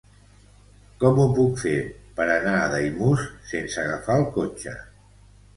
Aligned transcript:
Com 1.03 1.19
ho 1.23 1.25
puc 1.39 1.59
fer 1.65 1.75
per 2.21 2.27
anar 2.37 2.55
a 2.61 2.65
Daimús 2.73 3.29
sense 3.53 3.81
agafar 3.85 4.17
el 4.23 4.27
cotxe? 4.39 4.79